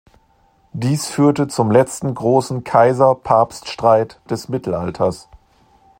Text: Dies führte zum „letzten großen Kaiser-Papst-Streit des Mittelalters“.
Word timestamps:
Dies 0.73 1.05
führte 1.09 1.47
zum 1.47 1.69
„letzten 1.69 2.15
großen 2.15 2.63
Kaiser-Papst-Streit 2.63 4.19
des 4.31 4.49
Mittelalters“. 4.49 5.29